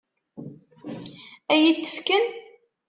Ad 1.53 1.59
iyi-t-fken? 1.61 2.25